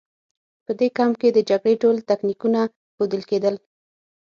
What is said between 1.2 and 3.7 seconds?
کې د جګړې ټول تکتیکونه ښودل کېدل